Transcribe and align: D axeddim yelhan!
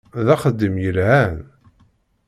D 0.25 0.27
axeddim 0.35 0.75
yelhan! 0.83 1.35